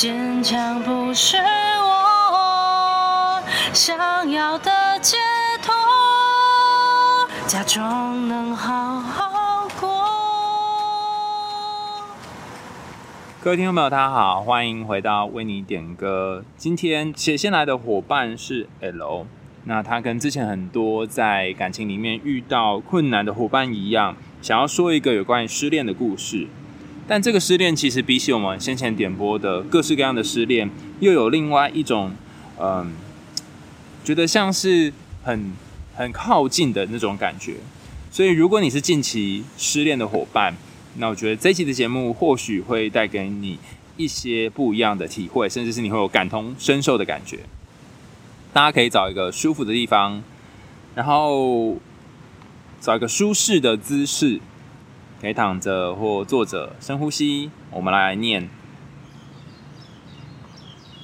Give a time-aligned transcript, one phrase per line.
[0.00, 1.36] 坚强不是
[1.82, 3.42] 我
[3.74, 4.70] 想要的
[5.02, 5.18] 解
[5.62, 5.74] 脱，
[7.46, 9.90] 假装能好好过。
[13.42, 16.44] 各位听众朋友，大家好，欢迎回到为你点歌。
[16.56, 19.26] 今天写信来的伙伴是 L，
[19.64, 26.48] 那他跟之前很多在感情里面遇到困难的伙伴一样，想要说一个有关于失恋的故事。
[27.10, 32.12] 但这个失恋其实比起我们先前点播的各式各样的失恋，又有另外一种，
[32.56, 32.92] 嗯，
[34.04, 34.92] 觉得像是
[35.24, 35.50] 很
[35.96, 37.56] 很靠近的那种感觉。
[38.12, 40.54] 所以，如果你是近期失恋的伙伴，
[40.98, 43.58] 那我觉得这期的节目或许会带给你
[43.96, 47.40] 一些不一样的体会，甚至是你会有感同身受的感觉。
[48.52, 50.22] 大家可以找一个舒服的地方，
[50.94, 51.76] 然后
[52.80, 54.38] 找一个舒适的姿势。
[55.20, 57.50] 可以躺着或坐着，深呼吸。
[57.70, 58.48] 我们来念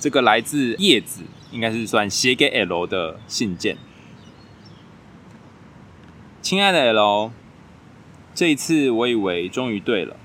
[0.00, 3.76] 这个来自叶子，应该是算写给 L 的信件。
[6.42, 7.30] 亲爱的 L，
[8.34, 10.16] 这一次我以为终于对了，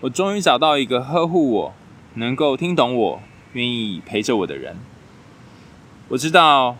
[0.00, 1.74] 我终于找到一个呵护我、
[2.14, 3.22] 能够听懂我、
[3.54, 4.76] 愿意陪着我的人。
[6.08, 6.76] 我知道。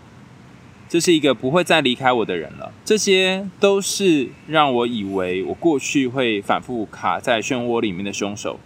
[0.89, 2.73] 这是一个不会再离开我的人了。
[2.85, 8.61] 这些都是让我以为我过去会反复卡在漩涡里面的凶手。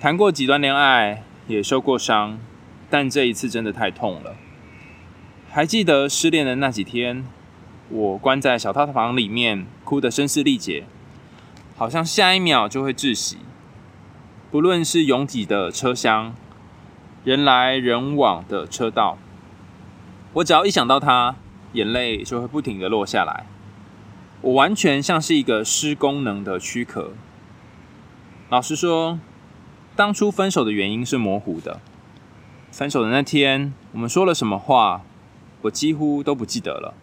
[0.00, 2.38] 谈过几段恋爱，也受过伤，
[2.90, 4.34] 但这一次真的太痛了。
[5.50, 7.24] 还记得失恋的那几天，
[7.88, 10.84] 我关在小套房里面，哭得声嘶力竭，
[11.76, 13.38] 好像下一秒就会窒息。
[14.50, 16.34] 不论是拥挤的车厢，
[17.24, 19.16] 人来人往的车道。
[20.34, 21.36] 我只要一想到他，
[21.74, 23.46] 眼泪就会不停的落下来。
[24.40, 27.12] 我完全像是一个失功能的躯壳。
[28.50, 29.20] 老实说，
[29.94, 31.80] 当初分手的原因是模糊的。
[32.72, 35.02] 分手的那天，我们说了什么话，
[35.62, 36.94] 我几乎都不记得了。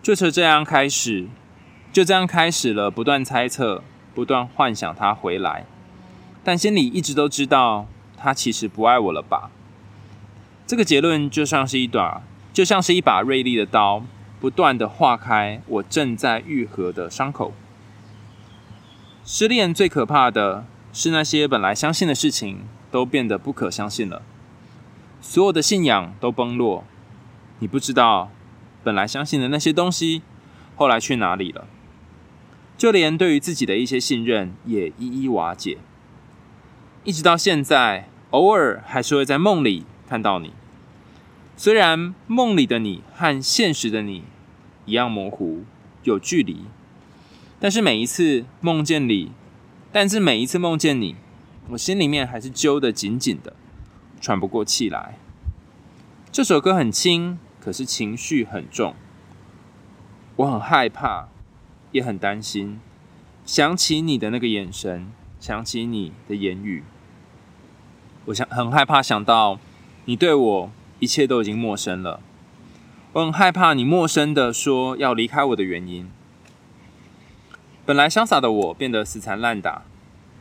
[0.00, 1.26] 就这样开始，
[1.92, 3.82] 就这样开始了不断猜测、
[4.14, 5.66] 不断幻想他回来，
[6.44, 7.86] 但心里一直都知道，
[8.16, 9.50] 他其实不爱我了吧。
[10.66, 14.02] 这个结论就像是一把，就像是一把锐利的刀，
[14.40, 17.52] 不断的划开我正在愈合的伤口。
[19.26, 22.60] 失恋最可怕的是那些本来相信的事情
[22.90, 24.22] 都变得不可相信了，
[25.20, 26.84] 所有的信仰都崩落。
[27.58, 28.30] 你不知道，
[28.82, 30.22] 本来相信的那些东西
[30.76, 31.66] 后来去哪里了，
[32.78, 35.78] 就连对于自己的一些信任也一一瓦解。
[37.04, 39.84] 一直到现在，偶尔还是会在梦里。
[40.08, 40.52] 看到你，
[41.56, 44.24] 虽然梦里的你和现实的你
[44.86, 45.64] 一样模糊，
[46.02, 46.64] 有距离，
[47.58, 49.32] 但是每一次梦见你，
[49.90, 51.16] 但是每一次梦见你，
[51.70, 53.54] 我心里面还是揪得紧紧的，
[54.20, 55.16] 喘不过气来。
[56.30, 58.94] 这首歌很轻，可是情绪很重。
[60.36, 61.28] 我很害怕，
[61.92, 62.80] 也很担心，
[63.46, 65.06] 想起你的那个眼神，
[65.38, 66.82] 想起你的言语，
[68.26, 69.60] 我想很害怕想到。
[70.06, 72.20] 你对我一切都已经陌生了，
[73.14, 76.10] 我很害怕你陌生的说要离开我的原因。
[77.86, 79.82] 本来潇洒的我变得死缠烂打，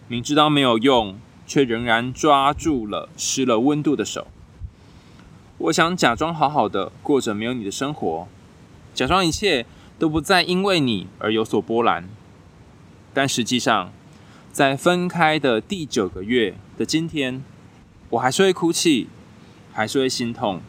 [0.10, 4.28] 明知道没有用，却仍然抓住了湿了温度的手。
[5.60, 8.28] 我想假装好好的过着没有你的生活，
[8.94, 9.66] 假装一切
[9.98, 12.10] 都不再因为你而有所波澜。
[13.14, 13.94] 但实际上，
[14.52, 17.42] 在分开的第九个月的今天，
[18.10, 19.08] 我还是会哭泣。
[19.74, 20.62] 还是会心痛，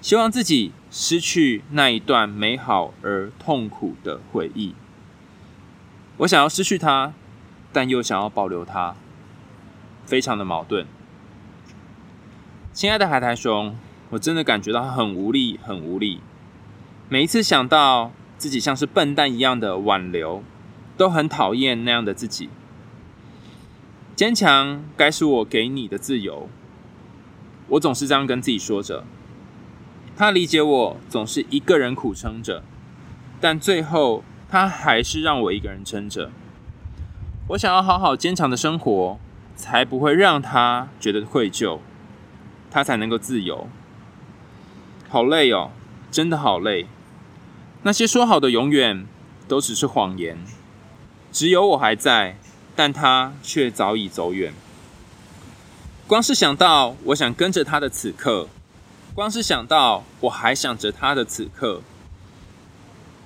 [0.00, 4.74] 希望自己失去那一段美好而痛苦的回忆。
[6.18, 7.12] 我想要失去它，
[7.72, 8.94] 但又想要保留它，
[10.06, 10.86] 非常的矛盾。
[12.72, 13.76] 亲爱的海苔熊，
[14.10, 16.20] 我真的感觉到很无力，很无力。
[17.08, 20.42] 每一次想到自己像是笨蛋一样的挽留，
[20.96, 22.48] 都很讨厌那样的自己。
[24.16, 26.48] 坚强该是我给你的自由。
[27.68, 29.04] 我总是这样跟自己说着，
[30.16, 32.62] 他理解我，总是一个人苦撑着，
[33.40, 36.30] 但最后他还是让我一个人撑着。
[37.48, 39.18] 我想要好好坚强的生活，
[39.56, 41.78] 才不会让他觉得愧疚，
[42.70, 43.66] 他才能够自由。
[45.08, 45.70] 好累哦，
[46.10, 46.86] 真的好累。
[47.82, 49.06] 那些说好的永远，
[49.46, 50.38] 都只是谎言。
[51.30, 52.38] 只有我还在，
[52.76, 54.52] 但他却早已走远。
[56.06, 58.46] 光是想到我想跟着他的此刻，
[59.14, 61.80] 光是想到我还想着他的此刻，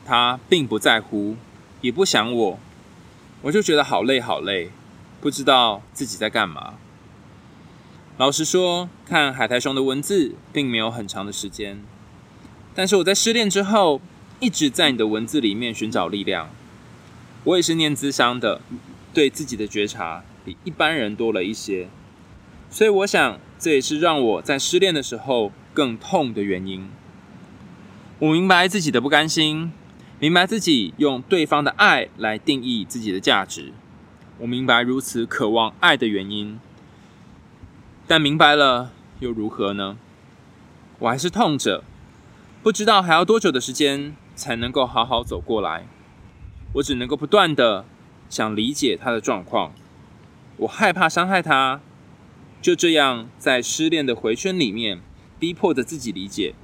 [0.05, 1.35] 他并不在乎，
[1.81, 2.59] 也不想我，
[3.43, 4.71] 我就觉得好累好累，
[5.21, 6.75] 不知道自己在干嘛。
[8.17, 11.83] 老实说，看海苔熊的文字并没有很长的时间，
[12.77, 14.01] 但是我在失恋之后，
[14.39, 16.49] 一直在你的文字里面寻找力量。
[17.43, 18.61] 我也是念资商的，
[19.13, 21.89] 对自己的觉察比一般人多了一些，
[22.71, 26.89] 所以我想这也是让我在失恋的时候更痛的原因。
[28.19, 29.73] 我明白自己的不甘心，
[30.19, 33.73] 明白自己用对方的爱来定义自己的价值，
[34.39, 36.59] 我明白如此渴望爱的原因。
[38.07, 38.91] 但明白了
[39.21, 39.97] 又如何呢？
[40.99, 41.85] 我还是痛着，
[42.63, 45.87] 不知道还要多久的时间才能够好好走过来。
[46.75, 47.85] 我只能够不断的
[48.29, 49.73] 想理解他的状况，
[50.57, 51.81] 我害怕伤害他，
[52.61, 55.01] 就这样在失恋的回圈里面，
[55.39, 56.55] 逼迫着自己理解，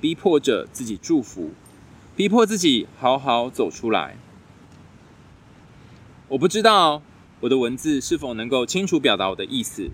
[0.00, 1.52] 逼迫着自己祝福，
[2.16, 4.16] 逼迫自己好好走出来。
[6.28, 7.02] 我不知道
[7.40, 9.90] 我的文字是否能够清楚表达我的意思。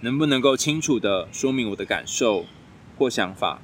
[0.00, 2.44] 能不能够清楚的说明我的感受
[2.98, 3.62] 或想法？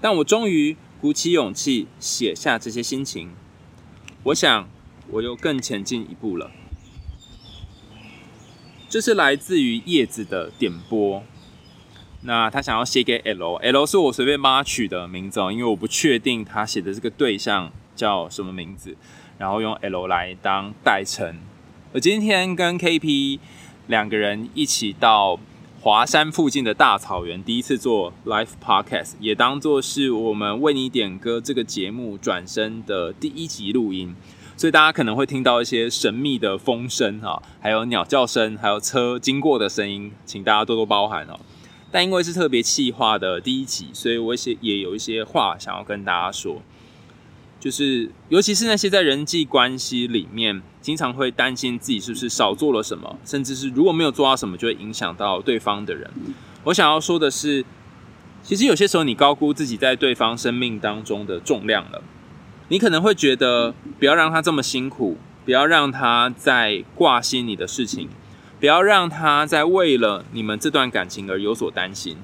[0.00, 3.30] 但我终于鼓起勇气写下这些心情。
[4.24, 4.68] 我想，
[5.12, 6.50] 我又更前进一步了。
[8.92, 11.22] 这是来自于叶子的点播。
[12.24, 18.94] 那他想要写给 L，L 是我随便帮他取的名字哦，因为我不确定他写的这个对象叫什么名字，
[19.38, 21.38] 然后用 L 来当代称。
[21.92, 23.38] 我今天跟 KP
[23.86, 25.40] 两个人一起到。
[25.80, 34.14] 华山附近的大草原，第一次做 live podcast，也当作是我们为你点歌这个节目转身的第一集录音，
[34.56, 41.40] 所以大家可能会听到一些神秘的风声哈，还有鸟叫声，还有车经过的声音，请大家多多包涵哦。
[41.90, 46.62] 但因为是特别气化的第一集，所以我也也有一些话想要跟大家说。
[47.60, 56.10] 就是，尤其是那些在人际关系里面，经常会担心自己是不是少做了什么，甚至是如果没有做到什么，就会影响到对方的人。
[56.64, 57.64] 我想要说的是，
[58.42, 62.02] 其实有些时候你高估自己在对方生命当中的重量了。
[62.72, 68.08] 你可能会觉得，不要让他这么辛苦，不要让他再挂心你的事情，
[68.58, 72.16] 不要让他再为了你们这段感情而有所担心。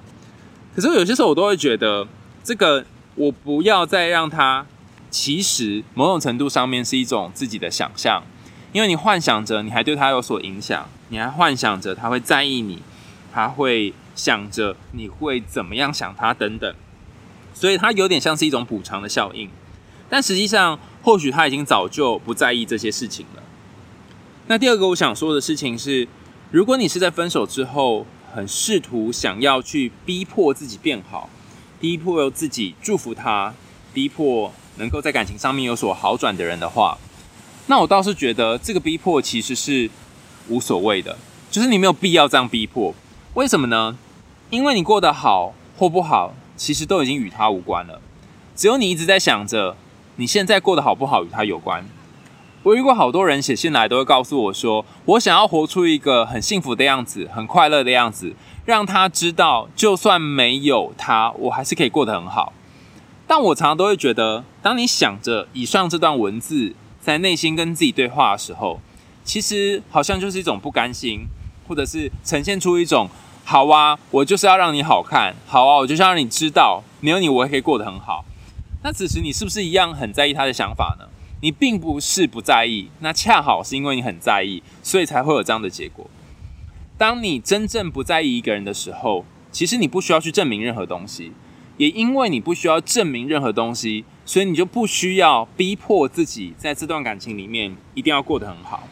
[0.74, 2.08] 可是有些时候我都会觉得，
[2.42, 2.86] 这个
[3.16, 4.64] 我不要再让他。
[5.10, 8.22] 其实某种程度上面是一种自己的想象，
[8.72, 12.82] 因为你幻想着你还对他有所影响，你还幻想着他会在意你，
[13.34, 16.74] 他会想着你会怎么样想他等等，
[17.52, 19.50] 所以他有点像是一种补偿的效应。
[20.08, 23.42] 但实际上，或许他已经早就不在意这些事情了。
[24.46, 26.08] 那第二个我想说的事情是，
[26.50, 31.28] 如果你是在分手之后，很试图想要去逼迫自己变好，
[31.80, 33.54] 逼迫自己祝福他，
[33.92, 34.52] 逼迫。
[34.78, 36.96] 能够在感情上面有所好转的人的话，
[37.66, 39.90] 那我倒是觉得这个逼迫其实是
[40.46, 41.18] 无所谓的，
[41.50, 42.94] 就是你没有必要这样逼迫。
[43.34, 43.98] 为什么呢？
[44.50, 48.00] 因为你过得好或不好，其实都已经与他无关了。
[48.54, 49.76] 只有你一直在想着
[50.20, 51.84] 你现在过得好不好与他有关。
[52.64, 58.34] 我遇过好多人写信来，都会告诉我说，我想要活出一个很幸福的样子，很快乐的样子，
[58.64, 62.52] 让他知道，就算没有他，我还是可以过得很好。
[63.28, 68.80] 但我常常都会觉得，当你想着以上这段文字在内心跟自己对话的时候，
[69.22, 71.28] 其实好像就是一种不甘心，
[71.68, 73.08] 或者是呈现出一种
[73.46, 78.24] “好啊，我就是要让你好看，好啊，我就是要让你知道，没有你我也可以过得很好”。
[78.82, 81.06] 那此时你是不是一样很在意他的想法呢？
[81.40, 86.08] 你并不是不在意，那恰好是因为你很在意，所以才会有这样的结果。
[86.96, 91.32] 当你真正不在意一个人的时候，其实你不需要去证明任何东西。
[91.76, 98.88] 也因为你不需要证明任何东西，所以你就不需要逼迫自己在这段感情里面一定要过得很好。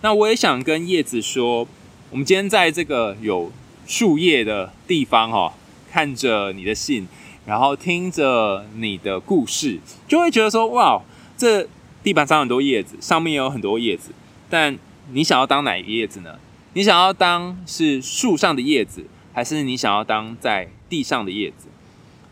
[0.00, 1.68] 那我也想跟叶子说，
[2.08, 3.52] 我们今天在这个有
[3.86, 5.52] 树叶的地方哈，
[5.92, 7.06] 看着你的信，
[7.46, 11.02] 然后听着你的故事，就会觉得说，哇，
[11.36, 11.66] 这
[12.02, 14.10] 地板上很多叶子，上面也有很多叶子，
[14.48, 14.78] 但
[15.12, 16.38] 你想要当哪一个叶子呢？
[16.74, 21.66] 你想要当是树上的叶子，还是你想要当在地上的叶子，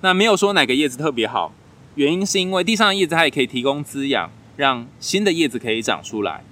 [0.02, 1.52] 那没有说哪个叶子特别好，
[1.96, 6.44] 原因是因为地上的叶子它也可以提供滋养，让新的叶子可以长出来。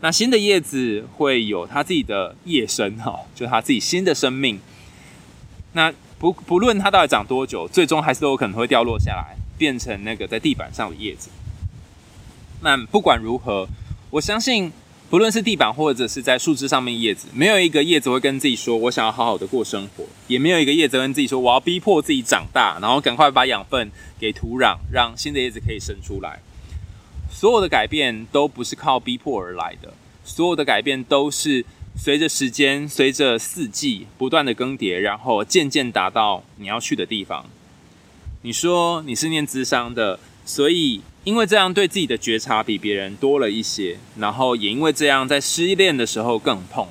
[0.00, 4.58] 那新的叶子会有它自己的叶生哈，就它自己新的生命。
[5.72, 11.30] 那不不论它到底长多久，最终还是都有可能会掉落下来，变成那个在地板上的叶子。
[12.62, 13.68] 那不管如何，
[14.10, 14.72] 我相信。
[15.08, 26.40] 不论是地板或者是在树枝上面叶子，没有一个叶子会跟自己说“我想要好好的过生活”，也没有一个叶子跟自己说“我要逼迫自己长大，然后赶快把养分给土壤，让新的叶子可以生出来”。
[27.30, 29.94] 所有的改变都不是靠逼迫而来的，
[30.24, 31.64] 所有的改变都是
[31.98, 37.46] 随着时间，随着四季不断的更迭，然后渐渐达到你要去的地方。
[38.42, 46.86] 你说你是念智商的，所以因为这样对自己的觉察比别人多了一些，然后也因为这样在失恋的时候更痛。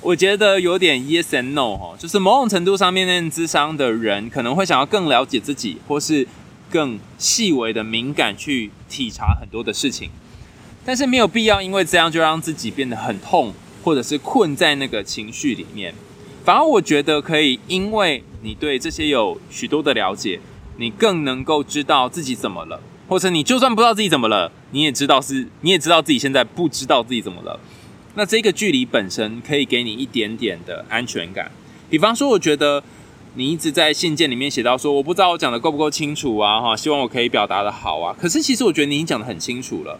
[0.00, 6.26] 我觉得有点 yes and no 哈，就是某种程度上面念智商的人可能会想要更了解自己，或是
[6.70, 10.10] 更细微的敏感去体察很多的事情，
[10.84, 13.52] 但是没有必要因为这样就让自己变得很痛。
[13.84, 15.94] 或者是困在那个情绪里面，
[16.42, 20.40] 反而我觉得可以，因为你对这些有许多的了解，
[20.78, 27.60] 你更能够知道自己怎么了，或者你就算不知道自己怎么了，你也知道是， 你也知道自己现在不知道自己怎么了。
[28.14, 31.52] 那这个距离本身可以给你一点点的安全感。
[31.90, 32.82] 比方说，我觉得
[33.34, 38.16] 你一直在信件里面写到说，我不知道我讲的够不够清楚啊，哈，希望我可以表达的好啊。
[38.18, 39.98] 可是其实我觉得你已经讲得很清楚了。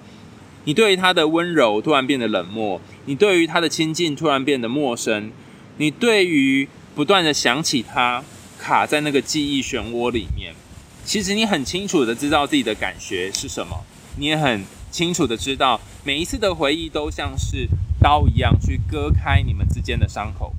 [0.64, 5.30] 你对于他的温柔突然变得冷漠，你对于他的亲近突然变得陌生，
[5.76, 8.24] 你对于不断的想起他，
[8.58, 10.54] 卡在那个记忆漩涡里面。
[11.04, 13.84] 其实你很清楚的知道自己的感觉是什么，
[14.16, 17.68] 你也很清楚的知道每一次的回忆都像是
[18.00, 20.54] 刀一样去割开你们之间的伤口。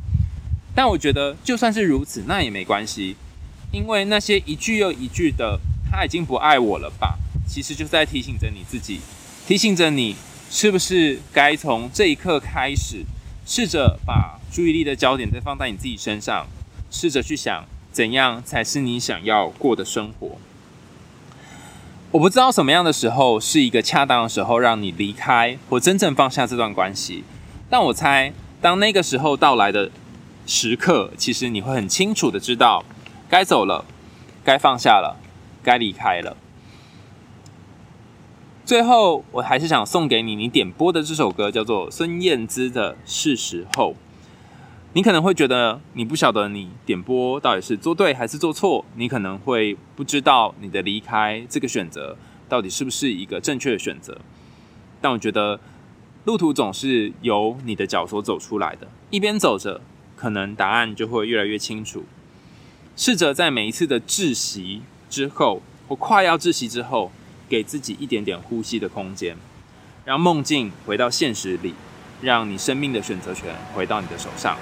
[0.75, 3.15] 但我觉得就算是如此，那也没关系，
[3.71, 5.59] 因为那些一句又一句的
[5.89, 8.99] “他已经不爱我了吧”，其实就是在提醒着你自己。
[9.47, 10.15] 提醒着你，
[10.49, 13.05] 是不是该从这一刻开始，
[13.45, 16.47] 试着把注意力的焦点再放在你自己身上，
[16.89, 20.39] 试着去想怎样才是你想要过的生活。
[22.09, 27.23] 我不知道什么样的时候是一个恰当的时候，让你离开或真正放下这段关系。
[27.69, 29.91] 但我猜，当那个时候到来的
[30.47, 32.83] 时刻，其实你会很清楚的知道，
[33.29, 33.85] 该走了，
[34.43, 35.17] 该放下了，
[35.61, 36.35] 该离开了。
[38.65, 43.91] 最后，我还是想送给你你点播的这首歌，叫做孙燕姿的《是时候》。
[44.93, 52.17] 你可能会觉得你不晓得你点播到底是做对还是做错，你可能会不知道你的离开这个选择
[52.49, 54.17] 到底是不是一个正确的选择。
[54.99, 55.59] 但我觉得
[56.23, 59.79] 路途总是由你的脚所走出来的，一边走着，
[60.15, 62.03] 可能答案就会越来越清楚。
[62.95, 67.11] 试着在每一次的窒息之后，或快要窒息之后。
[67.47, 69.35] 给自己一点点呼吸的空间，
[70.03, 71.73] 让梦境回到现实里，
[72.21, 74.57] 让你生命的选择权回到你的手上。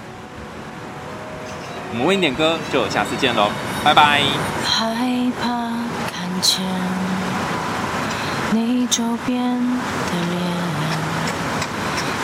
[1.92, 3.52] 我们为你点歌，就下次见喽，
[3.84, 4.22] 拜拜。
[4.66, 5.48] 害怕
[6.12, 6.62] 看见
[8.52, 10.12] 你周边的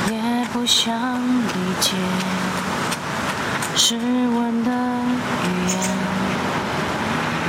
[0.07, 0.91] 脸，也不想
[1.29, 1.95] 理解
[3.75, 4.71] 失温的
[5.45, 5.77] 语言，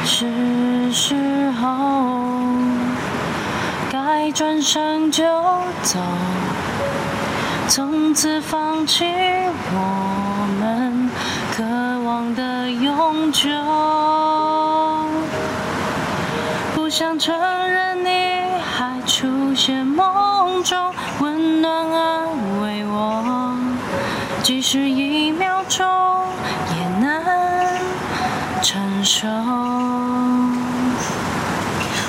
[0.05, 2.20] 是时候。
[4.32, 5.25] 转身就
[5.82, 5.99] 走，
[7.68, 9.04] 从此放弃
[9.72, 11.10] 我们
[11.56, 11.64] 渴
[12.04, 13.49] 望的永久。
[16.75, 17.37] 不想承
[17.68, 18.40] 认你
[18.76, 22.26] 还出现梦中，温暖安
[22.62, 23.56] 慰我，
[24.42, 25.87] 即使一秒钟
[26.76, 27.25] 也难
[28.62, 29.26] 承受。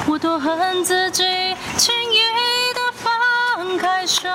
[0.07, 1.30] 我多恨自己。
[4.01, 4.29] 轻易的放开手，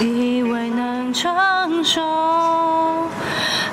[0.00, 2.02] 以为能承受，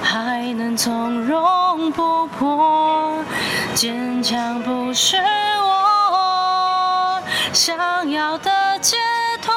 [0.01, 3.24] 还能从容不迫。
[3.74, 7.20] 坚强不是我
[7.53, 8.98] 想要的解
[9.41, 9.53] 脱，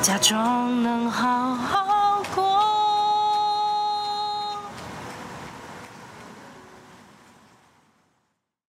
[0.00, 1.77] 假装能好好。